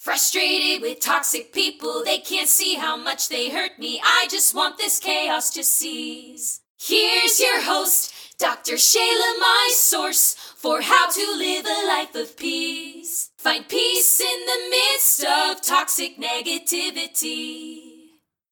Frustrated 0.00 0.80
with 0.80 1.00
toxic 1.00 1.52
people, 1.52 2.02
they 2.02 2.16
can't 2.16 2.48
see 2.48 2.76
how 2.76 2.96
much 2.96 3.28
they 3.28 3.50
hurt 3.50 3.78
me. 3.78 4.00
I 4.02 4.28
just 4.30 4.54
want 4.54 4.78
this 4.78 4.98
chaos 4.98 5.50
to 5.50 5.62
cease. 5.62 6.62
Here's 6.80 7.38
your 7.38 7.60
host, 7.60 8.10
Dr. 8.38 8.76
Shayla, 8.76 9.38
my 9.38 9.70
source 9.74 10.36
for 10.56 10.80
how 10.80 11.10
to 11.10 11.36
live 11.36 11.66
a 11.66 11.86
life 11.86 12.14
of 12.14 12.38
peace. 12.38 13.32
Find 13.36 13.68
peace 13.68 14.18
in 14.20 14.46
the 14.46 14.70
midst 14.70 15.22
of 15.22 15.60
toxic 15.60 16.16
negativity. 16.18 17.80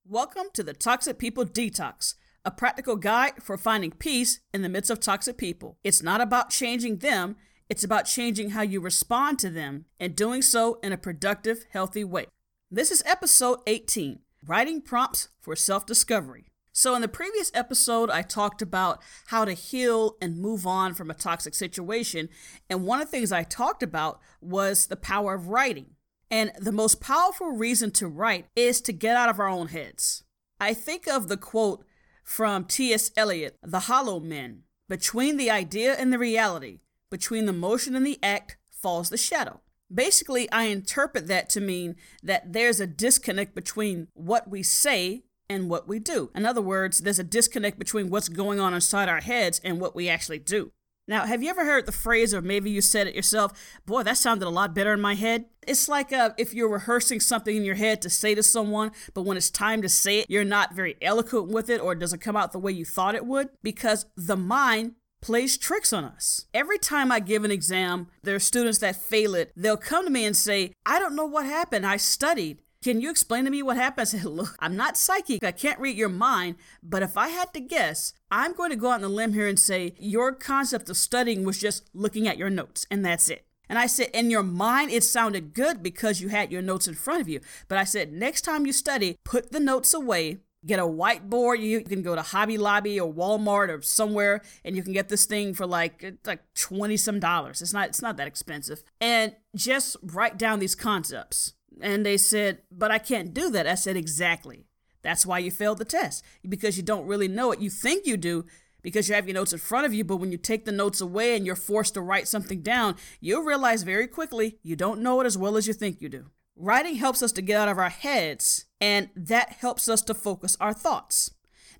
Welcome 0.06 0.48
to 0.52 0.62
the 0.62 0.74
Toxic 0.74 1.18
People 1.18 1.46
Detox, 1.46 2.14
a 2.44 2.50
practical 2.50 2.96
guide 2.96 3.42
for 3.42 3.56
finding 3.56 3.92
peace 3.92 4.40
in 4.52 4.60
the 4.60 4.68
midst 4.68 4.90
of 4.90 5.00
toxic 5.00 5.38
people. 5.38 5.78
It's 5.82 6.02
not 6.02 6.20
about 6.20 6.50
changing 6.50 6.98
them, 6.98 7.36
it's 7.68 7.84
about 7.84 8.06
changing 8.06 8.50
how 8.50 8.62
you 8.62 8.80
respond 8.80 9.38
to 9.40 9.50
them 9.50 9.84
and 10.00 10.16
doing 10.16 10.40
so 10.42 10.78
in 10.82 10.92
a 10.92 10.98
productive, 10.98 11.66
healthy 11.70 12.02
way. 12.02 12.26
This 12.70 12.90
is 12.90 13.02
episode 13.04 13.58
18 13.66 14.20
Writing 14.46 14.80
Prompts 14.80 15.28
for 15.40 15.54
Self 15.54 15.84
Discovery. 15.84 16.46
So, 16.72 16.94
in 16.94 17.02
the 17.02 17.08
previous 17.08 17.50
episode, 17.54 18.08
I 18.08 18.22
talked 18.22 18.62
about 18.62 19.02
how 19.26 19.44
to 19.44 19.52
heal 19.52 20.16
and 20.22 20.38
move 20.38 20.66
on 20.66 20.94
from 20.94 21.10
a 21.10 21.14
toxic 21.14 21.54
situation. 21.54 22.28
And 22.70 22.86
one 22.86 23.00
of 23.00 23.08
the 23.08 23.10
things 23.10 23.32
I 23.32 23.42
talked 23.42 23.82
about 23.82 24.20
was 24.40 24.86
the 24.86 24.96
power 24.96 25.34
of 25.34 25.48
writing. 25.48 25.96
And 26.30 26.52
the 26.58 26.72
most 26.72 27.00
powerful 27.00 27.48
reason 27.48 27.90
to 27.92 28.06
write 28.06 28.46
is 28.54 28.80
to 28.82 28.92
get 28.92 29.16
out 29.16 29.28
of 29.28 29.40
our 29.40 29.48
own 29.48 29.68
heads. 29.68 30.24
I 30.60 30.72
think 30.72 31.08
of 31.08 31.28
the 31.28 31.36
quote 31.36 31.84
from 32.22 32.64
T.S. 32.64 33.10
Eliot, 33.16 33.56
The 33.62 33.80
Hollow 33.80 34.20
Men 34.20 34.62
Between 34.88 35.36
the 35.36 35.50
idea 35.50 35.94
and 35.94 36.12
the 36.12 36.18
reality, 36.18 36.80
between 37.10 37.46
the 37.46 37.52
motion 37.52 37.94
and 37.94 38.06
the 38.06 38.18
act 38.22 38.56
falls 38.70 39.10
the 39.10 39.16
shadow. 39.16 39.60
Basically, 39.92 40.50
I 40.50 40.64
interpret 40.64 41.28
that 41.28 41.48
to 41.50 41.60
mean 41.60 41.96
that 42.22 42.52
there's 42.52 42.80
a 42.80 42.86
disconnect 42.86 43.54
between 43.54 44.08
what 44.12 44.48
we 44.48 44.62
say 44.62 45.24
and 45.48 45.70
what 45.70 45.88
we 45.88 45.98
do. 45.98 46.30
In 46.34 46.44
other 46.44 46.60
words, 46.60 46.98
there's 46.98 47.18
a 47.18 47.24
disconnect 47.24 47.78
between 47.78 48.10
what's 48.10 48.28
going 48.28 48.60
on 48.60 48.74
inside 48.74 49.08
our 49.08 49.22
heads 49.22 49.60
and 49.64 49.80
what 49.80 49.96
we 49.96 50.08
actually 50.08 50.40
do. 50.40 50.72
Now, 51.06 51.24
have 51.24 51.42
you 51.42 51.48
ever 51.48 51.64
heard 51.64 51.86
the 51.86 51.92
phrase, 51.92 52.34
or 52.34 52.42
maybe 52.42 52.70
you 52.70 52.82
said 52.82 53.06
it 53.06 53.14
yourself, 53.14 53.78
boy, 53.86 54.02
that 54.02 54.18
sounded 54.18 54.46
a 54.46 54.50
lot 54.50 54.74
better 54.74 54.92
in 54.92 55.00
my 55.00 55.14
head? 55.14 55.46
It's 55.66 55.88
like 55.88 56.12
uh, 56.12 56.32
if 56.36 56.52
you're 56.52 56.68
rehearsing 56.68 57.20
something 57.20 57.56
in 57.56 57.64
your 57.64 57.76
head 57.76 58.02
to 58.02 58.10
say 58.10 58.34
to 58.34 58.42
someone, 58.42 58.92
but 59.14 59.22
when 59.22 59.38
it's 59.38 59.48
time 59.48 59.80
to 59.80 59.88
say 59.88 60.18
it, 60.18 60.26
you're 60.28 60.44
not 60.44 60.74
very 60.74 60.96
eloquent 61.00 61.48
with 61.48 61.70
it, 61.70 61.80
or 61.80 61.92
it 61.92 61.98
doesn't 61.98 62.20
come 62.20 62.36
out 62.36 62.52
the 62.52 62.58
way 62.58 62.72
you 62.72 62.84
thought 62.84 63.14
it 63.14 63.24
would, 63.24 63.48
because 63.62 64.04
the 64.18 64.36
mind 64.36 64.96
plays 65.20 65.58
tricks 65.58 65.92
on 65.92 66.04
us. 66.04 66.46
Every 66.54 66.78
time 66.78 67.10
I 67.10 67.20
give 67.20 67.44
an 67.44 67.50
exam, 67.50 68.08
there 68.22 68.34
are 68.34 68.40
students 68.40 68.78
that 68.78 68.96
fail 68.96 69.34
it. 69.34 69.52
They'll 69.56 69.76
come 69.76 70.04
to 70.04 70.10
me 70.10 70.24
and 70.24 70.36
say, 70.36 70.72
I 70.86 70.98
don't 70.98 71.16
know 71.16 71.26
what 71.26 71.46
happened. 71.46 71.86
I 71.86 71.96
studied. 71.96 72.58
Can 72.82 73.00
you 73.00 73.10
explain 73.10 73.44
to 73.44 73.50
me 73.50 73.62
what 73.62 73.76
happened? 73.76 74.02
I 74.02 74.04
said, 74.04 74.24
Look, 74.24 74.56
I'm 74.60 74.76
not 74.76 74.96
psychic. 74.96 75.42
I 75.42 75.52
can't 75.52 75.80
read 75.80 75.96
your 75.96 76.08
mind. 76.08 76.56
But 76.82 77.02
if 77.02 77.16
I 77.16 77.28
had 77.28 77.52
to 77.54 77.60
guess, 77.60 78.12
I'm 78.30 78.52
going 78.52 78.70
to 78.70 78.76
go 78.76 78.90
out 78.90 79.02
on 79.02 79.04
a 79.04 79.08
limb 79.08 79.32
here 79.32 79.48
and 79.48 79.58
say, 79.58 79.94
Your 79.98 80.32
concept 80.32 80.88
of 80.88 80.96
studying 80.96 81.44
was 81.44 81.60
just 81.60 81.90
looking 81.92 82.28
at 82.28 82.38
your 82.38 82.50
notes, 82.50 82.86
and 82.90 83.04
that's 83.04 83.28
it. 83.28 83.44
And 83.68 83.78
I 83.78 83.86
said, 83.86 84.08
in 84.14 84.30
your 84.30 84.42
mind, 84.42 84.90
it 84.90 85.04
sounded 85.04 85.52
good 85.52 85.82
because 85.82 86.20
you 86.20 86.28
had 86.28 86.50
your 86.50 86.62
notes 86.62 86.88
in 86.88 86.94
front 86.94 87.20
of 87.20 87.28
you. 87.28 87.40
But 87.68 87.78
I 87.78 87.84
said, 87.84 88.12
next 88.12 88.42
time 88.42 88.66
you 88.66 88.72
study, 88.72 89.16
put 89.24 89.52
the 89.52 89.60
notes 89.60 89.92
away, 89.92 90.38
get 90.64 90.78
a 90.78 90.82
whiteboard. 90.82 91.60
You 91.60 91.80
can 91.82 92.02
go 92.02 92.14
to 92.14 92.22
Hobby 92.22 92.58
Lobby 92.58 92.98
or 92.98 93.12
Walmart 93.12 93.68
or 93.68 93.82
somewhere, 93.82 94.42
and 94.64 94.76
you 94.76 94.82
can 94.82 94.92
get 94.92 95.08
this 95.08 95.26
thing 95.26 95.54
for 95.54 95.66
like 95.66 96.04
like 96.24 96.42
twenty 96.54 96.96
some 96.96 97.20
dollars. 97.20 97.62
It's 97.62 97.72
not 97.72 97.88
it's 97.88 98.02
not 98.02 98.16
that 98.16 98.28
expensive, 98.28 98.82
and 99.00 99.34
just 99.54 99.96
write 100.02 100.38
down 100.38 100.58
these 100.58 100.74
concepts. 100.74 101.54
And 101.80 102.04
they 102.04 102.16
said, 102.16 102.62
but 102.72 102.90
I 102.90 102.98
can't 102.98 103.32
do 103.32 103.50
that. 103.50 103.68
I 103.68 103.76
said 103.76 103.96
exactly. 103.96 104.66
That's 105.02 105.24
why 105.24 105.38
you 105.38 105.52
failed 105.52 105.78
the 105.78 105.84
test 105.84 106.24
because 106.48 106.76
you 106.76 106.82
don't 106.82 107.06
really 107.06 107.28
know 107.28 107.52
it. 107.52 107.60
You 107.60 107.70
think 107.70 108.04
you 108.04 108.16
do 108.16 108.46
because 108.82 109.08
you 109.08 109.14
have 109.14 109.28
your 109.28 109.34
notes 109.34 109.52
in 109.52 109.58
front 109.58 109.86
of 109.86 109.94
you, 109.94 110.04
but 110.04 110.16
when 110.16 110.32
you 110.32 110.38
take 110.38 110.64
the 110.64 110.72
notes 110.72 111.00
away 111.00 111.36
and 111.36 111.46
you're 111.46 111.56
forced 111.56 111.94
to 111.94 112.00
write 112.00 112.26
something 112.26 112.62
down, 112.62 112.96
you'll 113.20 113.42
realize 113.42 113.84
very 113.84 114.08
quickly 114.08 114.58
you 114.62 114.76
don't 114.76 115.00
know 115.00 115.20
it 115.20 115.26
as 115.26 115.38
well 115.38 115.56
as 115.56 115.66
you 115.66 115.72
think 115.72 116.02
you 116.02 116.08
do. 116.08 116.26
Writing 116.60 116.96
helps 116.96 117.22
us 117.22 117.30
to 117.32 117.42
get 117.42 117.56
out 117.56 117.68
of 117.68 117.78
our 117.78 117.88
heads, 117.88 118.64
and 118.80 119.10
that 119.14 119.52
helps 119.60 119.88
us 119.88 120.02
to 120.02 120.12
focus 120.12 120.56
our 120.60 120.72
thoughts. 120.72 121.30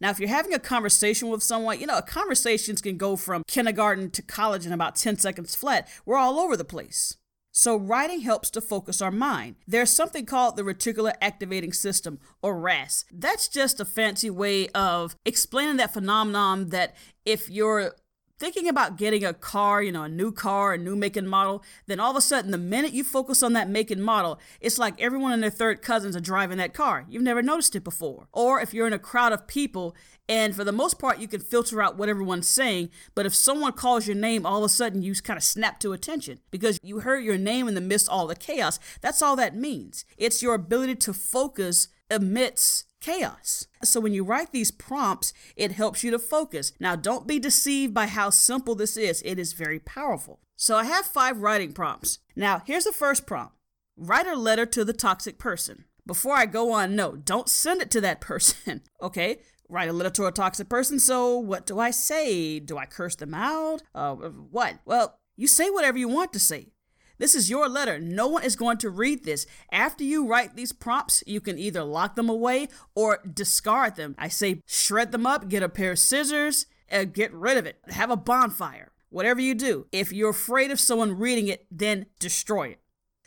Now, 0.00 0.10
if 0.10 0.20
you're 0.20 0.28
having 0.28 0.54
a 0.54 0.60
conversation 0.60 1.28
with 1.28 1.42
someone, 1.42 1.80
you 1.80 1.86
know, 1.88 2.00
conversations 2.00 2.80
can 2.80 2.96
go 2.96 3.16
from 3.16 3.42
kindergarten 3.48 4.10
to 4.10 4.22
college 4.22 4.64
in 4.64 4.72
about 4.72 4.94
10 4.94 5.16
seconds 5.16 5.56
flat. 5.56 5.88
We're 6.06 6.16
all 6.16 6.38
over 6.38 6.56
the 6.56 6.64
place. 6.64 7.16
So, 7.50 7.74
writing 7.76 8.20
helps 8.20 8.50
to 8.50 8.60
focus 8.60 9.02
our 9.02 9.10
mind. 9.10 9.56
There's 9.66 9.90
something 9.90 10.24
called 10.24 10.54
the 10.54 10.62
reticular 10.62 11.14
activating 11.20 11.72
system, 11.72 12.20
or 12.40 12.56
RAS. 12.56 13.04
That's 13.12 13.48
just 13.48 13.80
a 13.80 13.84
fancy 13.84 14.30
way 14.30 14.68
of 14.68 15.16
explaining 15.24 15.78
that 15.78 15.92
phenomenon 15.92 16.68
that 16.68 16.94
if 17.24 17.50
you're 17.50 17.96
thinking 18.38 18.68
about 18.68 18.96
getting 18.96 19.24
a 19.24 19.34
car, 19.34 19.82
you 19.82 19.92
know, 19.92 20.04
a 20.04 20.08
new 20.08 20.32
car, 20.32 20.74
a 20.74 20.78
new 20.78 20.96
make 20.96 21.16
and 21.16 21.28
model, 21.28 21.62
then 21.86 22.00
all 22.00 22.10
of 22.10 22.16
a 22.16 22.20
sudden, 22.20 22.50
the 22.50 22.58
minute 22.58 22.92
you 22.92 23.04
focus 23.04 23.42
on 23.42 23.52
that 23.54 23.68
make 23.68 23.90
and 23.90 24.04
model, 24.04 24.38
it's 24.60 24.78
like 24.78 25.00
everyone 25.00 25.32
and 25.32 25.42
their 25.42 25.50
third 25.50 25.82
cousins 25.82 26.16
are 26.16 26.20
driving 26.20 26.58
that 26.58 26.74
car. 26.74 27.04
You've 27.08 27.22
never 27.22 27.42
noticed 27.42 27.74
it 27.76 27.84
before. 27.84 28.28
Or 28.32 28.60
if 28.60 28.72
you're 28.72 28.86
in 28.86 28.92
a 28.92 28.98
crowd 28.98 29.32
of 29.32 29.46
people, 29.46 29.96
and 30.28 30.54
for 30.54 30.62
the 30.62 30.72
most 30.72 30.98
part, 30.98 31.18
you 31.18 31.26
can 31.26 31.40
filter 31.40 31.80
out 31.80 31.96
what 31.96 32.08
everyone's 32.08 32.48
saying, 32.48 32.90
but 33.14 33.24
if 33.26 33.34
someone 33.34 33.72
calls 33.72 34.06
your 34.06 34.16
name, 34.16 34.44
all 34.44 34.58
of 34.58 34.64
a 34.64 34.68
sudden 34.68 35.02
you 35.02 35.14
kind 35.14 35.38
of 35.38 35.44
snap 35.44 35.80
to 35.80 35.92
attention 35.92 36.40
because 36.50 36.78
you 36.82 37.00
heard 37.00 37.24
your 37.24 37.38
name 37.38 37.66
in 37.66 37.74
the 37.74 37.80
midst 37.80 38.08
of 38.08 38.12
all 38.12 38.26
the 38.26 38.36
chaos. 38.36 38.78
That's 39.00 39.22
all 39.22 39.36
that 39.36 39.56
means. 39.56 40.04
It's 40.18 40.42
your 40.42 40.54
ability 40.54 40.96
to 40.96 41.14
focus 41.14 41.88
amidst 42.10 42.87
chaos. 43.00 43.66
So 43.82 44.00
when 44.00 44.12
you 44.12 44.24
write 44.24 44.52
these 44.52 44.70
prompts, 44.70 45.32
it 45.56 45.72
helps 45.72 46.02
you 46.02 46.10
to 46.10 46.18
focus. 46.18 46.72
Now, 46.80 46.96
don't 46.96 47.26
be 47.26 47.38
deceived 47.38 47.94
by 47.94 48.06
how 48.06 48.30
simple 48.30 48.74
this 48.74 48.96
is, 48.96 49.22
it 49.24 49.38
is 49.38 49.52
very 49.52 49.78
powerful. 49.78 50.40
So 50.56 50.76
I 50.76 50.84
have 50.84 51.06
five 51.06 51.40
writing 51.40 51.72
prompts. 51.72 52.18
Now, 52.34 52.62
here's 52.66 52.84
the 52.84 52.92
first 52.92 53.26
prompt 53.26 53.54
write 53.96 54.26
a 54.26 54.34
letter 54.34 54.64
to 54.66 54.84
the 54.84 54.92
toxic 54.92 55.38
person. 55.38 55.84
Before 56.06 56.34
I 56.34 56.46
go 56.46 56.72
on, 56.72 56.94
no, 56.96 57.16
don't 57.16 57.48
send 57.48 57.82
it 57.82 57.90
to 57.92 58.00
that 58.00 58.20
person. 58.22 58.82
okay? 59.02 59.38
Write 59.68 59.88
a 59.88 59.92
letter 59.92 60.10
to 60.10 60.26
a 60.26 60.32
toxic 60.32 60.68
person. 60.68 60.98
So, 60.98 61.36
what 61.36 61.66
do 61.66 61.78
I 61.78 61.90
say? 61.90 62.58
Do 62.58 62.78
I 62.78 62.86
curse 62.86 63.16
them 63.16 63.34
out? 63.34 63.82
Uh, 63.94 64.14
what? 64.14 64.76
Well, 64.86 65.18
you 65.36 65.46
say 65.46 65.68
whatever 65.68 65.98
you 65.98 66.08
want 66.08 66.32
to 66.32 66.40
say. 66.40 66.68
This 67.18 67.34
is 67.34 67.50
your 67.50 67.68
letter. 67.68 67.98
No 67.98 68.28
one 68.28 68.44
is 68.44 68.56
going 68.56 68.78
to 68.78 68.90
read 68.90 69.24
this. 69.24 69.46
After 69.72 70.04
you 70.04 70.26
write 70.26 70.56
these 70.56 70.72
prompts, 70.72 71.22
you 71.26 71.40
can 71.40 71.58
either 71.58 71.82
lock 71.82 72.14
them 72.14 72.28
away 72.28 72.68
or 72.94 73.20
discard 73.32 73.96
them. 73.96 74.14
I 74.18 74.28
say 74.28 74.62
shred 74.66 75.12
them 75.12 75.26
up, 75.26 75.48
get 75.48 75.62
a 75.62 75.68
pair 75.68 75.92
of 75.92 75.98
scissors, 75.98 76.66
and 76.88 77.12
get 77.12 77.32
rid 77.34 77.56
of 77.56 77.66
it. 77.66 77.80
Have 77.88 78.10
a 78.10 78.16
bonfire. 78.16 78.92
Whatever 79.10 79.40
you 79.40 79.54
do. 79.54 79.86
If 79.90 80.12
you're 80.12 80.30
afraid 80.30 80.70
of 80.70 80.80
someone 80.80 81.18
reading 81.18 81.48
it, 81.48 81.66
then 81.70 82.06
destroy 82.18 82.68
it. 82.68 82.80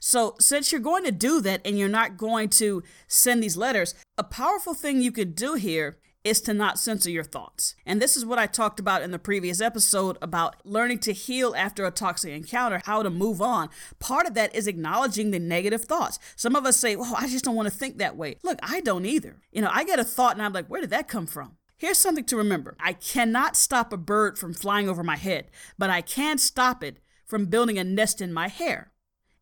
So, 0.04 0.36
since 0.40 0.72
you're 0.72 0.82
going 0.82 1.04
to 1.04 1.12
do 1.12 1.42
that 1.42 1.62
and 1.64 1.78
you're 1.78 1.88
not 1.88 2.18
going 2.18 2.50
to 2.50 2.82
send 3.08 3.44
these 3.44 3.56
letters, 3.56 3.94
a 4.18 4.24
powerful 4.24 4.74
thing 4.74 5.02
you 5.02 5.12
could 5.12 5.36
do 5.36 5.54
here 5.54 6.00
is 6.24 6.42
to 6.42 6.54
not 6.54 6.80
censor 6.80 7.10
your 7.10 7.24
thoughts. 7.24 7.76
And 7.86 8.02
this 8.02 8.16
is 8.16 8.26
what 8.26 8.40
I 8.40 8.46
talked 8.46 8.80
about 8.80 9.02
in 9.02 9.12
the 9.12 9.20
previous 9.20 9.60
episode 9.62 10.18
about 10.22 10.66
learning 10.66 11.00
to 11.00 11.14
heal 11.14 11.56
after 11.56 11.86
a 11.86 11.92
toxic 11.92 12.32
encounter, 12.32 12.82
how 12.86 13.02
to 13.04 13.10
move 13.10 13.42
on. 13.42 13.70
Part 14.00 14.28
of 14.28 14.34
that 14.36 14.54
is 14.56 14.68
acknowledging 14.68 15.32
the 15.32 15.40
negative 15.40 15.86
thoughts. 15.86 16.20
Some 16.36 16.56
of 16.56 16.66
us 16.66 16.78
say, 16.78 16.96
well, 16.96 17.16
I 17.18 17.28
just 17.28 17.46
don't 17.46 17.56
want 17.56 17.68
to 17.68 17.76
think 17.76 17.98
that 17.98 18.18
way. 18.18 18.38
Look, 18.44 18.60
I 18.62 18.82
don't 18.82 19.06
either. 19.06 19.42
You 19.52 19.62
know, 19.62 19.72
I 19.72 19.84
get 19.84 20.00
a 20.00 20.04
thought 20.04 20.34
and 20.34 20.42
I'm 20.42 20.54
like, 20.54 20.68
where 20.68 20.82
did 20.82 20.92
that 20.92 21.08
come 21.08 21.26
from? 21.26 21.58
Here's 21.78 21.98
something 21.98 22.26
to 22.26 22.38
remember 22.38 22.76
I 22.80 22.94
cannot 22.94 23.58
stop 23.58 23.92
a 23.92 23.98
bird 23.98 24.38
from 24.38 24.54
flying 24.54 24.88
over 24.88 25.04
my 25.04 25.16
head, 25.16 25.50
but 25.80 25.90
I 25.90 26.02
can 26.02 26.38
stop 26.38 26.84
it 26.84 26.98
from 27.26 27.46
building 27.46 27.80
a 27.80 27.84
nest 27.84 28.22
in 28.22 28.32
my 28.32 28.50
hair. 28.50 28.91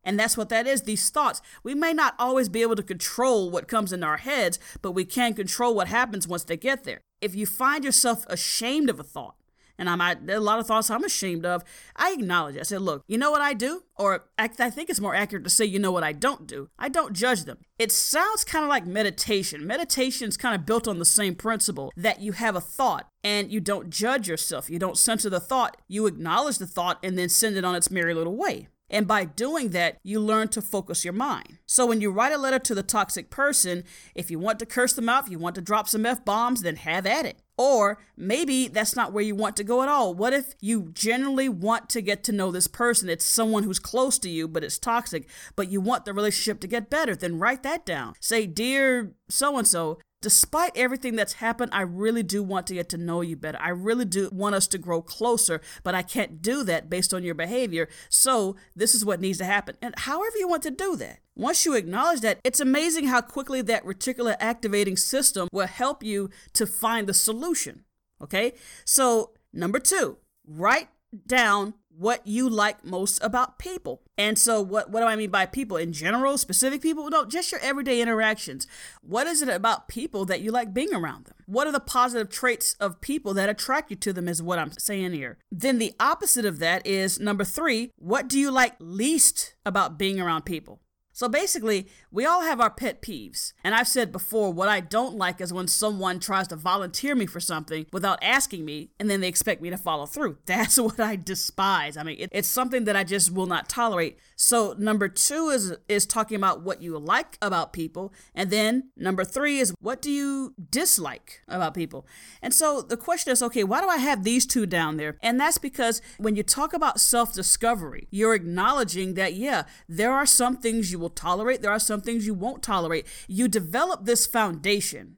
And 0.02 0.18
that's 0.18 0.36
what 0.36 0.48
that 0.48 0.66
is 0.66 0.82
these 0.82 1.10
thoughts. 1.10 1.42
We 1.62 1.74
may 1.74 1.92
not 1.92 2.14
always 2.18 2.48
be 2.48 2.62
able 2.62 2.76
to 2.76 2.82
control 2.82 3.50
what 3.50 3.68
comes 3.68 3.92
in 3.92 4.02
our 4.02 4.16
heads, 4.16 4.58
but 4.82 4.92
we 4.92 5.04
can 5.04 5.34
control 5.34 5.74
what 5.74 5.88
happens 5.88 6.26
once 6.26 6.44
they 6.44 6.56
get 6.56 6.84
there. 6.84 7.00
If 7.20 7.34
you 7.34 7.46
find 7.46 7.84
yourself 7.84 8.24
ashamed 8.28 8.88
of 8.88 8.98
a 8.98 9.04
thought, 9.04 9.36
and 9.80 9.88
I'm 9.88 10.00
I, 10.00 10.14
there 10.14 10.36
are 10.36 10.38
a 10.38 10.42
lot 10.42 10.58
of 10.58 10.66
thoughts 10.66 10.90
I'm 10.90 11.04
ashamed 11.04 11.46
of. 11.46 11.64
I 11.96 12.12
acknowledge 12.12 12.56
it. 12.56 12.60
I 12.60 12.64
said, 12.64 12.82
look, 12.82 13.02
you 13.08 13.16
know 13.16 13.30
what 13.30 13.40
I 13.40 13.54
do? 13.54 13.82
Or 13.96 14.26
I, 14.38 14.50
I 14.58 14.68
think 14.68 14.90
it's 14.90 15.00
more 15.00 15.14
accurate 15.14 15.42
to 15.44 15.50
say, 15.50 15.64
you 15.64 15.78
know 15.78 15.90
what 15.90 16.04
I 16.04 16.12
don't 16.12 16.46
do. 16.46 16.68
I 16.78 16.90
don't 16.90 17.14
judge 17.14 17.44
them. 17.44 17.56
It 17.78 17.90
sounds 17.90 18.44
kind 18.44 18.62
of 18.62 18.68
like 18.68 18.86
meditation. 18.86 19.66
Meditation 19.66 20.28
is 20.28 20.36
kind 20.36 20.54
of 20.54 20.66
built 20.66 20.86
on 20.86 20.98
the 20.98 21.06
same 21.06 21.34
principle 21.34 21.92
that 21.96 22.20
you 22.20 22.32
have 22.32 22.56
a 22.56 22.60
thought 22.60 23.08
and 23.24 23.50
you 23.50 23.58
don't 23.58 23.88
judge 23.88 24.28
yourself. 24.28 24.68
You 24.68 24.78
don't 24.78 24.98
censor 24.98 25.30
the 25.30 25.40
thought. 25.40 25.78
You 25.88 26.06
acknowledge 26.06 26.58
the 26.58 26.66
thought 26.66 26.98
and 27.02 27.16
then 27.16 27.30
send 27.30 27.56
it 27.56 27.64
on 27.64 27.74
its 27.74 27.90
merry 27.90 28.12
little 28.12 28.36
way. 28.36 28.68
And 28.90 29.06
by 29.06 29.24
doing 29.24 29.70
that, 29.70 29.98
you 30.02 30.20
learn 30.20 30.48
to 30.48 30.60
focus 30.60 31.04
your 31.04 31.14
mind. 31.14 31.58
So 31.66 31.86
when 31.86 32.00
you 32.00 32.10
write 32.10 32.32
a 32.32 32.38
letter 32.38 32.58
to 32.58 32.74
the 32.74 32.82
toxic 32.82 33.30
person, 33.30 33.84
if 34.14 34.30
you 34.30 34.38
want 34.38 34.58
to 34.58 34.66
curse 34.66 34.92
them 34.92 35.08
out, 35.08 35.24
if 35.24 35.30
you 35.30 35.38
want 35.38 35.54
to 35.54 35.60
drop 35.60 35.88
some 35.88 36.04
F 36.04 36.24
bombs, 36.24 36.62
then 36.62 36.76
have 36.76 37.06
at 37.06 37.24
it. 37.24 37.38
Or 37.56 37.98
maybe 38.16 38.68
that's 38.68 38.96
not 38.96 39.12
where 39.12 39.22
you 39.22 39.34
want 39.34 39.54
to 39.56 39.64
go 39.64 39.82
at 39.82 39.88
all. 39.88 40.14
What 40.14 40.32
if 40.32 40.54
you 40.60 40.90
generally 40.94 41.48
want 41.48 41.90
to 41.90 42.00
get 42.00 42.24
to 42.24 42.32
know 42.32 42.50
this 42.50 42.66
person? 42.66 43.10
It's 43.10 43.24
someone 43.24 43.64
who's 43.64 43.78
close 43.78 44.18
to 44.20 44.30
you, 44.30 44.48
but 44.48 44.64
it's 44.64 44.78
toxic, 44.78 45.28
but 45.56 45.70
you 45.70 45.80
want 45.80 46.06
the 46.06 46.14
relationship 46.14 46.60
to 46.60 46.66
get 46.66 46.88
better. 46.88 47.14
Then 47.14 47.38
write 47.38 47.62
that 47.64 47.84
down. 47.84 48.14
Say, 48.18 48.46
Dear 48.46 49.12
so 49.28 49.58
and 49.58 49.68
so, 49.68 49.98
despite 50.22 50.72
everything 50.76 51.16
that's 51.16 51.34
happened, 51.34 51.70
I 51.72 51.82
really 51.82 52.22
do 52.22 52.42
want 52.42 52.66
to 52.68 52.74
get 52.74 52.88
to 52.90 52.98
know 52.98 53.20
you 53.20 53.36
better. 53.36 53.58
I 53.60 53.70
really 53.70 54.04
do 54.04 54.28
want 54.32 54.54
us 54.54 54.66
to 54.68 54.78
grow 54.78 55.02
closer, 55.02 55.60
but 55.82 55.94
I 55.94 56.02
can't 56.02 56.42
do 56.42 56.62
that 56.64 56.90
based 56.90 57.14
on 57.14 57.22
your 57.24 57.34
behavior. 57.34 57.88
So 58.08 58.56
this 58.76 58.94
is 58.94 59.04
what 59.04 59.20
needs 59.20 59.38
to 59.38 59.44
happen. 59.44 59.76
And 59.80 59.94
however 59.96 60.36
you 60.38 60.48
want 60.48 60.62
to 60.64 60.70
do 60.70 60.96
that. 60.96 61.20
Once 61.36 61.64
you 61.64 61.74
acknowledge 61.74 62.20
that, 62.20 62.38
it's 62.44 62.60
amazing 62.60 63.06
how 63.06 63.20
quickly 63.20 63.62
that 63.62 63.84
reticular 63.84 64.36
activating 64.40 64.96
system 64.96 65.48
will 65.52 65.66
help 65.66 66.02
you 66.02 66.28
to 66.52 66.66
find 66.66 67.06
the 67.06 67.14
solution. 67.14 67.84
Okay? 68.22 68.52
So, 68.84 69.32
number 69.52 69.78
two, 69.78 70.18
write 70.46 70.88
down 71.26 71.74
what 72.00 72.26
you 72.26 72.48
like 72.48 72.82
most 72.82 73.22
about 73.22 73.58
people. 73.58 74.00
And 74.16 74.38
so 74.38 74.62
what 74.62 74.90
what 74.90 75.00
do 75.00 75.06
I 75.06 75.16
mean 75.16 75.28
by 75.28 75.44
people 75.44 75.76
in 75.76 75.92
general, 75.92 76.38
specific 76.38 76.80
people? 76.80 77.10
No, 77.10 77.26
just 77.26 77.52
your 77.52 77.60
everyday 77.60 78.00
interactions. 78.00 78.66
What 79.02 79.26
is 79.26 79.42
it 79.42 79.50
about 79.50 79.86
people 79.86 80.24
that 80.24 80.40
you 80.40 80.50
like 80.50 80.72
being 80.72 80.94
around 80.94 81.26
them? 81.26 81.34
What 81.44 81.66
are 81.66 81.72
the 81.72 81.78
positive 81.78 82.30
traits 82.30 82.74
of 82.80 83.02
people 83.02 83.34
that 83.34 83.50
attract 83.50 83.90
you 83.90 83.96
to 83.96 84.14
them 84.14 84.28
is 84.28 84.42
what 84.42 84.58
I'm 84.58 84.72
saying 84.72 85.12
here. 85.12 85.36
Then 85.52 85.78
the 85.78 85.92
opposite 86.00 86.46
of 86.46 86.58
that 86.60 86.86
is 86.86 87.20
number 87.20 87.44
3, 87.44 87.90
what 87.98 88.28
do 88.28 88.38
you 88.38 88.50
like 88.50 88.76
least 88.78 89.54
about 89.66 89.98
being 89.98 90.18
around 90.18 90.46
people? 90.46 90.80
So 91.20 91.28
basically, 91.28 91.86
we 92.10 92.24
all 92.24 92.40
have 92.40 92.62
our 92.62 92.70
pet 92.70 93.02
peeves. 93.02 93.52
And 93.62 93.74
I've 93.74 93.88
said 93.88 94.10
before, 94.10 94.54
what 94.54 94.70
I 94.70 94.80
don't 94.80 95.16
like 95.16 95.42
is 95.42 95.52
when 95.52 95.68
someone 95.68 96.18
tries 96.18 96.48
to 96.48 96.56
volunteer 96.56 97.14
me 97.14 97.26
for 97.26 97.40
something 97.40 97.84
without 97.92 98.18
asking 98.22 98.64
me 98.64 98.92
and 98.98 99.10
then 99.10 99.20
they 99.20 99.28
expect 99.28 99.60
me 99.60 99.68
to 99.68 99.76
follow 99.76 100.06
through. 100.06 100.38
That's 100.46 100.78
what 100.80 100.98
I 100.98 101.16
despise. 101.16 101.98
I 101.98 102.04
mean, 102.04 102.16
it, 102.18 102.30
it's 102.32 102.48
something 102.48 102.84
that 102.84 102.96
I 102.96 103.04
just 103.04 103.34
will 103.34 103.44
not 103.44 103.68
tolerate. 103.68 104.16
So 104.34 104.74
number 104.78 105.08
two 105.08 105.50
is 105.50 105.76
is 105.90 106.06
talking 106.06 106.38
about 106.38 106.62
what 106.62 106.80
you 106.80 106.98
like 106.98 107.36
about 107.42 107.74
people, 107.74 108.14
and 108.34 108.50
then 108.50 108.88
number 108.96 109.22
three 109.22 109.58
is 109.58 109.74
what 109.82 110.00
do 110.00 110.10
you 110.10 110.54
dislike 110.70 111.42
about 111.46 111.74
people. 111.74 112.06
And 112.40 112.54
so 112.54 112.80
the 112.80 112.96
question 112.96 113.30
is, 113.30 113.42
okay, 113.42 113.64
why 113.64 113.82
do 113.82 113.88
I 113.90 113.98
have 113.98 114.24
these 114.24 114.46
two 114.46 114.64
down 114.64 114.96
there? 114.96 115.18
And 115.22 115.38
that's 115.38 115.58
because 115.58 116.00
when 116.16 116.36
you 116.36 116.42
talk 116.42 116.72
about 116.72 117.00
self 117.00 117.34
discovery, 117.34 118.08
you're 118.10 118.32
acknowledging 118.32 119.12
that 119.14 119.34
yeah, 119.34 119.64
there 119.86 120.14
are 120.14 120.24
some 120.24 120.56
things 120.56 120.90
you 120.90 120.98
will 120.98 121.09
tolerate, 121.14 121.62
there 121.62 121.72
are 121.72 121.78
some 121.78 122.00
things 122.00 122.26
you 122.26 122.34
won't 122.34 122.62
tolerate. 122.62 123.06
You 123.28 123.48
develop 123.48 124.04
this 124.04 124.26
foundation 124.26 125.16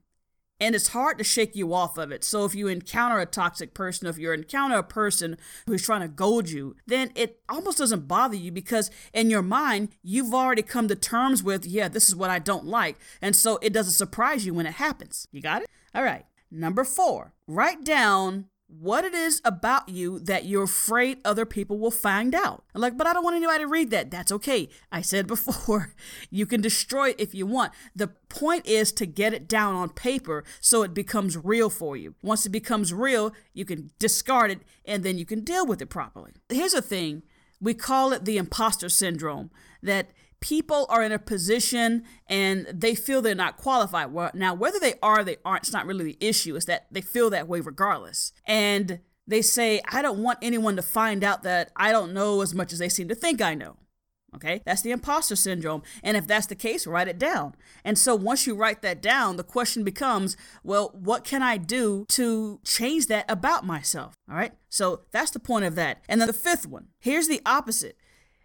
and 0.63 0.77
it's 0.77 0.89
hard 0.89 1.19
to 1.19 1.25
shake 1.25 1.57
you 1.57 1.75
off 1.75 1.99
of 1.99 2.13
it. 2.13 2.23
So 2.23 2.45
if 2.45 2.55
you 2.55 2.69
encounter 2.69 3.19
a 3.19 3.27
toxic 3.27 3.75
person, 3.75 4.07
if 4.07 4.17
you 4.17 4.31
encounter 4.31 4.77
a 4.77 4.85
person 4.85 5.37
who's 5.67 5.83
trying 5.83 6.03
to 6.03 6.09
goad 6.09 6.51
you, 6.51 6.77
then 6.87 7.11
it 7.17 7.41
almost 7.49 7.79
doesn't 7.79 8.07
bother 8.07 8.37
you 8.37 8.53
because 8.53 8.89
in 9.13 9.29
your 9.29 9.43
mind, 9.43 9.89
you've 10.05 10.33
already 10.33 10.63
come 10.63 10.87
to 10.87 10.95
terms 10.95 11.43
with, 11.43 11.67
yeah, 11.67 11.89
this 11.89 12.09
is 12.09 12.15
what 12.15 12.31
I 12.31 12.39
don't 12.39 12.65
like. 12.65 12.97
And 13.21 13.35
so 13.35 13.59
it 13.61 13.73
doesn't 13.73 13.95
surprise 13.95 14.47
you 14.47 14.55
when 14.55 14.67
it 14.67 14.75
happens. 14.75 15.27
You 15.33 15.43
got 15.43 15.63
it? 15.63 15.69
All 15.97 16.05
right. 16.05 16.27
Number 16.49 16.85
four, 16.85 17.33
write 17.49 17.83
down 17.83 18.45
what 18.79 19.05
it 19.05 19.15
is 19.15 19.41
about 19.45 19.89
you 19.89 20.19
that 20.21 20.45
you're 20.45 20.65
afraid 20.65 21.19
other 21.25 21.45
people 21.45 21.79
will 21.79 21.91
find 21.91 22.35
out. 22.35 22.65
I'm 22.75 22.81
like, 22.81 22.97
but 22.97 23.07
I 23.07 23.13
don't 23.13 23.25
want 23.25 23.37
anybody 23.37 23.65
to 23.65 23.69
read 23.69 23.91
that. 23.91 24.11
That's 24.11 24.33
okay. 24.33 24.69
I 24.91 25.03
said 25.03 25.27
before, 25.29 25.93
you 26.31 26.47
can 26.47 26.61
destroy 26.61 27.11
it 27.11 27.21
if 27.21 27.35
you 27.35 27.47
want. 27.47 27.73
The 27.95 28.09
point 28.29 28.67
is 28.67 28.93
to 28.93 29.07
get 29.07 29.35
it 29.35 29.49
down 29.49 29.75
on 29.75 29.91
paper 29.91 30.45
so 30.61 30.83
it 30.83 30.95
becomes 30.95 31.37
real 31.37 31.71
for 31.71 31.97
you. 31.97 32.15
Once 32.23 32.47
it 32.47 32.51
becomes 32.51 32.93
real, 32.93 33.33
you 33.53 33.65
can 33.65 33.91
discard 33.99 34.51
it 34.51 34.61
and 34.85 35.03
then 35.03 35.19
you 35.19 35.27
can 35.27 35.41
deal 35.41 35.67
with 35.67 35.83
it 35.83 35.91
properly. 35.91 36.33
Here's 36.49 36.73
the 36.73 36.83
thing 36.83 37.23
we 37.61 37.75
call 37.75 38.13
it 38.13 38.25
the 38.25 38.39
imposter 38.39 38.89
syndrome 38.89 39.51
that 39.83 40.11
people 40.43 40.85
are 40.91 41.03
in 41.03 41.13
a 41.13 41.19
position 41.19 42.03
and 42.27 42.67
they 42.67 42.95
feel 42.95 43.23
they're 43.23 43.35
not 43.35 43.57
qualified. 43.57 44.13
Well, 44.13 44.31
now, 44.35 44.53
whether 44.53 44.79
they 44.79 44.95
are 45.03 45.25
they 45.25 45.37
aren't, 45.45 45.63
it's 45.63 45.73
not 45.73 45.87
really 45.87 46.05
the 46.05 46.19
issue. 46.21 46.55
It's 46.55 46.67
that 46.67 46.89
they 46.91 47.01
feel 47.01 47.31
that 47.31 47.49
way 47.49 47.61
regardless. 47.61 48.33
And 48.45 49.01
they 49.27 49.41
say, 49.41 49.81
I 49.91 50.03
don't 50.03 50.23
want 50.23 50.41
anyone 50.43 50.77
to 50.77 50.83
find 50.83 51.25
out 51.25 51.45
that 51.45 51.71
I 51.77 51.93
don't 51.93 52.13
know 52.13 52.43
as 52.43 52.55
much 52.55 52.73
as 52.73 52.81
they 52.81 52.91
seem 52.91 53.09
to 53.09 53.15
think 53.15 53.41
I 53.41 53.55
know. 53.55 53.77
Okay, 54.35 54.63
that's 54.65 54.81
the 54.81 54.93
imposter 54.93 55.37
syndrome. 55.37 55.83
And 56.03 56.17
if 56.17 56.27
that's 56.27 56.47
the 56.47 56.55
case, 56.55 56.87
write 56.87 57.07
it 57.07 57.19
down. 57.19 57.55
And 57.85 57.99
so 57.99 58.15
once 58.15 58.47
you 58.47 58.55
write 58.55 58.81
that 58.81 59.03
down, 59.03 59.37
the 59.37 59.45
question 59.45 59.85
becomes, 59.85 60.39
well, 60.65 60.91
what 60.95 61.23
can 61.23 61.43
I 61.43 61.59
do 61.59 62.07
to 62.11 62.59
change 62.65 63.09
that 63.09 63.31
about 63.31 63.67
myself? 63.67 64.15
All 64.31 64.37
right, 64.37 64.53
so 64.71 65.03
that's 65.11 65.31
the 65.31 65.39
point 65.39 65.67
of 65.67 65.75
that. 65.75 66.03
And 66.09 66.19
then 66.19 66.29
the 66.29 66.33
fifth 66.33 66.67
one 66.67 66.89
here's 66.99 67.29
the 67.29 67.43
opposite 67.45 67.97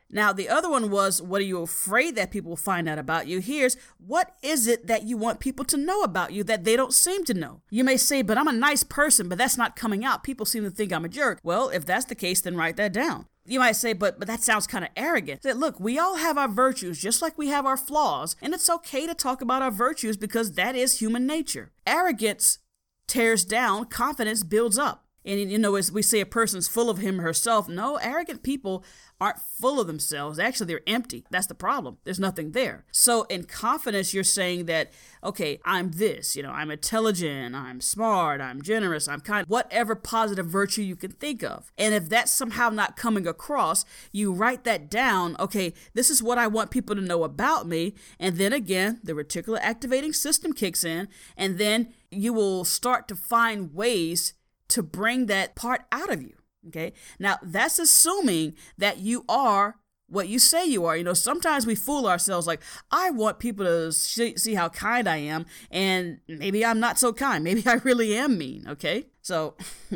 now, 0.10 0.32
the 0.32 0.48
other 0.48 0.70
one 0.70 0.90
was, 0.90 1.22
What 1.22 1.42
are 1.42 1.46
you 1.46 1.62
afraid 1.62 2.16
that 2.16 2.32
people 2.32 2.50
will 2.50 2.56
find 2.56 2.88
out 2.88 2.98
about 2.98 3.28
you? 3.28 3.40
Here's, 3.40 3.76
What 3.98 4.36
is 4.42 4.68
it 4.68 4.88
that 4.88 5.04
you 5.04 5.18
want 5.18 5.40
people 5.40 5.66
to 5.66 5.78
know 5.78 6.02
about 6.02 6.32
you 6.32 6.44
that 6.46 6.64
they 6.64 6.76
don't 6.76 6.94
seem 6.94 7.26
to 7.26 7.34
know? 7.34 7.62
You 7.70 7.84
may 7.84 7.98
say, 7.98 8.22
But 8.22 8.38
I'm 8.38 8.48
a 8.48 8.54
nice 8.54 8.84
person, 8.84 9.28
but 9.28 9.38
that's 9.38 9.58
not 9.58 9.76
coming 9.76 10.06
out. 10.06 10.24
People 10.24 10.46
seem 10.46 10.64
to 10.64 10.70
think 10.70 10.94
I'm 10.94 11.06
a 11.06 11.10
jerk. 11.10 11.40
Well, 11.44 11.70
if 11.70 11.86
that's 11.86 12.06
the 12.06 12.16
case, 12.16 12.42
then 12.42 12.56
write 12.56 12.78
that 12.78 12.94
down. 12.94 13.28
You 13.50 13.60
might 13.60 13.78
say, 13.78 13.94
but 13.94 14.20
but 14.20 14.28
that 14.28 14.42
sounds 14.42 14.68
kind 14.68 14.84
of 14.84 14.92
arrogant. 14.98 15.44
Say, 15.44 15.54
look, 15.54 15.80
we 15.80 15.98
all 15.98 16.18
have 16.18 16.38
our 16.38 16.50
virtues, 16.50 17.02
just 17.02 17.22
like 17.22 17.38
we 17.38 17.48
have 17.48 17.66
our 17.66 17.78
flaws, 17.78 18.36
and 18.42 18.54
it's 18.54 18.70
okay 18.70 19.08
to 19.08 19.14
talk 19.14 19.42
about 19.42 19.62
our 19.62 19.72
virtues 19.72 20.18
because 20.18 20.54
that 20.54 20.76
is 20.76 21.00
human 21.00 21.26
nature. 21.26 21.72
Arrogance 21.86 22.60
tears 23.08 23.46
down, 23.46 23.86
confidence 23.86 24.44
builds 24.44 24.78
up. 24.78 25.07
And 25.28 25.52
you 25.52 25.58
know, 25.58 25.76
as 25.76 25.92
we 25.92 26.02
say 26.02 26.22
a 26.22 26.26
person's 26.26 26.70
full 26.70 26.90
of 26.90 27.00
him 27.00 27.20
or 27.20 27.24
herself, 27.24 27.68
no, 27.68 27.98
arrogant 27.98 28.44
people 28.44 28.84
aren't 29.20 29.40
full 29.40 29.80
of 29.80 29.88
themselves. 29.88 30.40
Actually, 30.40 30.68
they're 30.68 30.82
empty. 30.88 31.26
That's 31.30 31.48
the 31.48 31.56
problem. 31.56 31.98
There's 32.04 32.20
nothing 32.20 32.52
there. 32.52 32.86
So, 32.92 33.24
in 33.24 33.44
confidence, 33.44 34.14
you're 34.14 34.24
saying 34.24 34.66
that, 34.68 34.92
okay, 35.24 35.60
I'm 35.66 35.92
this, 35.92 36.36
you 36.36 36.44
know, 36.44 36.52
I'm 36.52 36.72
intelligent, 36.72 37.56
I'm 37.56 37.82
smart, 37.82 38.40
I'm 38.40 38.62
generous, 38.62 39.08
I'm 39.08 39.20
kind, 39.20 39.46
whatever 39.48 39.96
positive 39.96 40.46
virtue 40.46 40.82
you 40.82 40.96
can 40.96 41.12
think 41.12 41.44
of. 41.44 41.72
And 41.78 41.94
if 41.94 42.08
that's 42.08 42.32
somehow 42.32 42.70
not 42.70 42.96
coming 42.96 43.28
across, 43.28 43.84
you 44.12 44.32
write 44.32 44.64
that 44.64 44.90
down. 44.90 45.36
Okay, 45.40 45.74
this 45.94 46.10
is 46.10 46.24
what 46.24 46.38
I 46.38 46.48
want 46.48 46.72
people 46.72 46.96
to 46.96 47.02
know 47.02 47.24
about 47.24 47.68
me. 47.68 47.96
And 48.20 48.38
then 48.38 48.54
again, 48.54 49.00
the 49.04 49.14
reticular 49.14 49.60
activating 49.62 50.14
system 50.14 50.54
kicks 50.54 50.84
in, 50.84 51.10
and 51.36 51.58
then 51.58 51.94
you 52.12 52.32
will 52.32 52.64
start 52.64 53.08
to 53.10 53.16
find 53.16 53.74
ways 53.74 54.34
to 54.70 54.84
bring 54.84 55.28
that 55.28 55.56
part 55.56 55.82
out 55.92 56.12
of 56.12 56.22
you. 56.22 56.34
Okay. 56.68 56.94
Now, 57.20 57.38
that's 57.42 57.80
assuming 57.80 58.56
that 58.78 59.00
you 59.00 59.24
are 59.30 59.78
what 60.10 60.30
you 60.30 60.40
say 60.40 60.66
you 60.66 60.86
are. 60.86 60.96
You 60.96 61.04
know, 61.04 61.14
sometimes 61.14 61.66
we 61.66 61.76
fool 61.76 62.08
ourselves 62.08 62.48
like, 62.48 62.62
I 62.92 63.10
want 63.10 63.40
people 63.40 63.66
to 63.66 63.92
see, 63.92 64.54
how 64.54 64.70
kind 64.70 65.08
I 65.08 65.18
am, 65.18 65.46
and 65.70 66.20
maybe 66.28 66.66
I'm 66.66 66.80
not 66.80 66.98
so 66.98 67.14
kind. 67.14 67.44
Maybe 67.44 67.64
I 67.68 67.76
really 67.76 68.18
am 68.18 68.38
mean. 68.38 68.66
Okay. 68.68 69.08
So. 69.22 69.56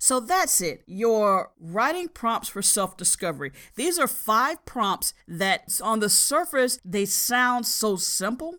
So 0.00 0.20
that's 0.20 0.60
it. 0.60 0.84
Your 0.86 1.50
writing 1.60 2.06
prompts 2.06 2.48
for 2.48 2.62
self 2.62 2.96
discovery. 2.96 3.50
These 3.74 3.98
are 3.98 4.06
five 4.06 4.64
prompts 4.64 5.12
that, 5.26 5.80
on 5.82 5.98
the 5.98 6.08
surface, 6.08 6.78
they 6.84 7.04
sound 7.04 7.66
so 7.66 7.96
simple, 7.96 8.58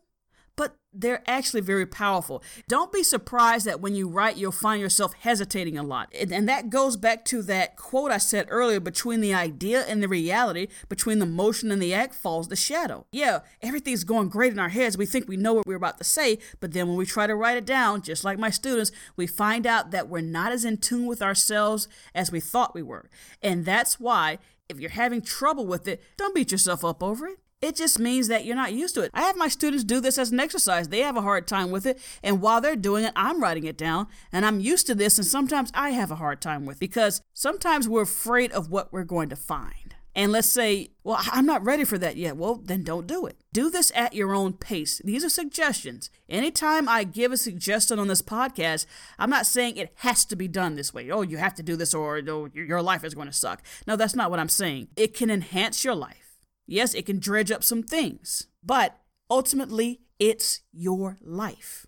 they're 0.93 1.23
actually 1.27 1.61
very 1.61 1.85
powerful. 1.85 2.43
Don't 2.67 2.91
be 2.91 3.03
surprised 3.03 3.65
that 3.67 3.79
when 3.79 3.95
you 3.95 4.07
write, 4.07 4.37
you'll 4.37 4.51
find 4.51 4.81
yourself 4.81 5.13
hesitating 5.13 5.77
a 5.77 5.83
lot. 5.83 6.11
And 6.13 6.49
that 6.49 6.69
goes 6.69 6.97
back 6.97 7.25
to 7.25 7.43
that 7.43 7.75
quote 7.75 8.11
I 8.11 8.17
said 8.17 8.47
earlier 8.49 8.79
between 8.79 9.21
the 9.21 9.33
idea 9.33 9.85
and 9.85 10.01
the 10.01 10.07
reality, 10.07 10.67
between 10.87 11.19
the 11.19 11.25
motion 11.25 11.71
and 11.71 11.81
the 11.81 11.93
act 11.93 12.15
falls 12.15 12.47
the 12.47 12.55
shadow. 12.55 13.05
Yeah, 13.11 13.39
everything's 13.61 14.03
going 14.03 14.29
great 14.29 14.51
in 14.51 14.59
our 14.59 14.69
heads. 14.69 14.97
We 14.97 15.05
think 15.05 15.27
we 15.27 15.37
know 15.37 15.53
what 15.53 15.67
we're 15.67 15.75
about 15.75 15.99
to 15.99 16.03
say, 16.03 16.39
but 16.59 16.71
then 16.73 16.87
when 16.87 16.97
we 16.97 17.05
try 17.05 17.27
to 17.27 17.35
write 17.35 17.57
it 17.57 17.65
down, 17.65 18.01
just 18.01 18.23
like 18.23 18.39
my 18.39 18.49
students, 18.49 18.91
we 19.15 19.27
find 19.27 19.67
out 19.67 19.91
that 19.91 20.09
we're 20.09 20.21
not 20.21 20.51
as 20.51 20.65
in 20.65 20.77
tune 20.77 21.05
with 21.05 21.21
ourselves 21.21 21.87
as 22.15 22.31
we 22.31 22.39
thought 22.39 22.73
we 22.73 22.83
were. 22.83 23.09
And 23.43 23.63
that's 23.63 23.99
why 23.99 24.39
if 24.67 24.79
you're 24.79 24.91
having 24.91 25.21
trouble 25.21 25.67
with 25.67 25.87
it, 25.87 26.01
don't 26.17 26.33
beat 26.33 26.51
yourself 26.51 26.83
up 26.83 27.03
over 27.03 27.27
it. 27.27 27.39
It 27.61 27.75
just 27.75 27.99
means 27.99 28.29
that 28.29 28.45
you're 28.45 28.55
not 28.55 28.73
used 28.73 28.95
to 28.95 29.01
it. 29.01 29.11
I 29.13 29.23
have 29.23 29.35
my 29.35 29.49
students 29.49 29.83
do 29.83 29.99
this 29.99 30.17
as 30.17 30.31
an 30.31 30.39
exercise. 30.39 30.87
They 30.87 30.99
have 30.99 31.17
a 31.17 31.21
hard 31.21 31.45
time 31.45 31.71
with 31.71 31.85
it. 31.85 31.99
And 32.23 32.41
while 32.41 32.61
they're 32.61 32.77
doing 32.77 33.03
it, 33.03 33.11
I'm 33.17 33.41
writing 33.41 33.65
it 33.65 33.77
down. 33.77 34.07
And 34.31 34.45
I'm 34.45 34.61
used 34.61 34.87
to 34.87 34.95
this. 34.95 35.17
And 35.17 35.27
sometimes 35.27 35.69
I 35.73 35.89
have 35.89 36.09
a 36.09 36.15
hard 36.15 36.41
time 36.41 36.65
with 36.65 36.77
it 36.77 36.79
because 36.79 37.21
sometimes 37.33 37.89
we're 37.89 38.03
afraid 38.03 38.53
of 38.53 38.69
what 38.69 38.93
we're 38.93 39.03
going 39.03 39.27
to 39.29 39.35
find. 39.35 39.95
And 40.15 40.31
let's 40.31 40.49
say, 40.49 40.91
well, 41.03 41.19
I'm 41.31 41.45
not 41.45 41.63
ready 41.63 41.83
for 41.83 41.97
that 41.97 42.17
yet. 42.17 42.35
Well, 42.35 42.55
then 42.55 42.83
don't 42.83 43.07
do 43.07 43.25
it. 43.25 43.37
Do 43.53 43.69
this 43.69 43.91
at 43.93 44.13
your 44.13 44.33
own 44.33 44.53
pace. 44.53 45.01
These 45.03 45.23
are 45.23 45.29
suggestions. 45.29 46.09
Anytime 46.27 46.89
I 46.89 47.03
give 47.03 47.31
a 47.31 47.37
suggestion 47.37 47.99
on 47.99 48.07
this 48.07 48.21
podcast, 48.21 48.85
I'm 49.17 49.29
not 49.29 49.45
saying 49.45 49.77
it 49.77 49.93
has 49.97 50.25
to 50.25 50.35
be 50.35 50.47
done 50.47 50.75
this 50.75 50.93
way. 50.93 51.11
Oh, 51.11 51.21
you 51.21 51.37
have 51.37 51.55
to 51.55 51.63
do 51.63 51.75
this 51.75 51.93
or 51.93 52.21
oh, 52.27 52.49
your 52.53 52.81
life 52.81 53.03
is 53.03 53.15
going 53.15 53.27
to 53.27 53.33
suck. 53.33 53.61
No, 53.85 53.95
that's 53.95 54.15
not 54.15 54.31
what 54.31 54.39
I'm 54.39 54.49
saying. 54.49 54.87
It 54.95 55.13
can 55.13 55.29
enhance 55.29 55.83
your 55.83 55.95
life. 55.95 56.28
Yes, 56.69 56.93
it 56.93 57.07
can 57.07 57.17
dredge 57.17 57.51
up 57.51 57.63
some 57.63 57.81
things, 57.81 58.45
but 58.63 58.99
ultimately, 59.27 60.01
it's 60.19 60.61
your 60.71 61.17
life. 61.19 61.87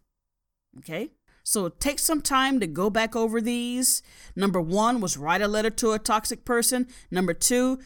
Okay? 0.79 1.11
So 1.43 1.69
take 1.69 1.99
some 1.99 2.19
time 2.19 2.59
to 2.59 2.65
go 2.65 2.89
back 2.89 3.15
over 3.15 3.39
these. 3.41 4.01
Number 4.35 4.59
one 4.59 4.99
was 4.99 5.17
write 5.17 5.43
a 5.43 5.47
letter 5.47 5.69
to 5.69 5.91
a 5.91 5.99
toxic 5.99 6.45
person. 6.45 6.87
Number 7.11 7.35
two, 7.35 7.77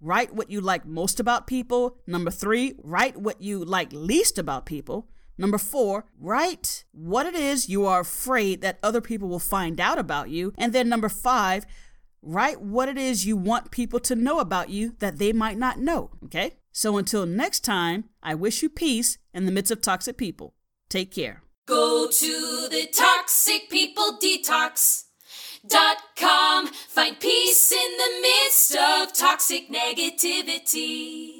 write 0.00 0.32
what 0.32 0.48
you 0.48 0.60
like 0.60 0.86
most 0.86 1.18
about 1.18 1.48
people. 1.48 1.98
Number 2.06 2.30
three, 2.30 2.74
write 2.84 3.16
what 3.16 3.42
you 3.42 3.64
like 3.64 3.92
least 3.92 4.38
about 4.38 4.64
people. 4.64 5.08
Number 5.36 5.58
four, 5.58 6.06
write 6.20 6.84
what 6.92 7.26
it 7.26 7.34
is 7.34 7.68
you 7.68 7.84
are 7.84 8.00
afraid 8.00 8.60
that 8.60 8.78
other 8.80 9.00
people 9.00 9.28
will 9.28 9.40
find 9.40 9.80
out 9.80 9.98
about 9.98 10.30
you. 10.30 10.52
And 10.56 10.72
then 10.72 10.88
number 10.88 11.08
five, 11.08 11.66
write 12.24 12.60
what 12.60 12.88
it 12.88 12.98
is 12.98 13.26
you 13.26 13.36
want 13.36 13.70
people 13.70 14.00
to 14.00 14.14
know 14.14 14.40
about 14.40 14.70
you 14.70 14.94
that 14.98 15.18
they 15.18 15.32
might 15.32 15.58
not 15.58 15.78
know. 15.78 16.10
Okay? 16.24 16.56
So 16.72 16.96
until 16.96 17.26
next 17.26 17.60
time, 17.60 18.04
I 18.22 18.34
wish 18.34 18.62
you 18.62 18.68
peace 18.68 19.18
in 19.32 19.46
the 19.46 19.52
midst 19.52 19.70
of 19.70 19.80
toxic 19.80 20.16
people. 20.16 20.54
Take 20.88 21.12
care. 21.12 21.42
Go 21.66 22.08
to 22.10 22.68
the 22.70 22.86
Toxic 22.92 23.70
People 23.70 24.18
Detox. 24.22 25.04
Dot 25.66 25.96
com. 26.18 26.66
Find 26.66 27.18
peace 27.18 27.72
in 27.72 27.96
the 27.96 28.20
midst 28.20 28.76
of 28.76 29.14
toxic 29.14 29.70
negativity. 29.70 31.33